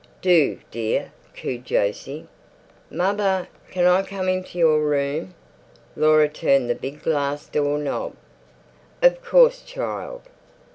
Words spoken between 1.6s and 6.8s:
Jose. "Mother, can I come into your room?" Laura turned the